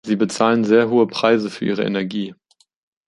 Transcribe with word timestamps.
Sie 0.03 0.15
bezahlen 0.15 0.63
sehr 0.63 0.89
hohe 0.89 1.05
Preise 1.05 1.51
für 1.51 1.63
ihre 1.65 1.83
Energie. 1.83 2.33